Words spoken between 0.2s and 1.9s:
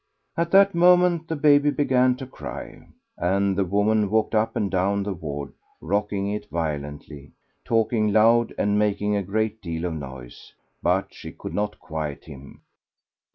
At that moment the baby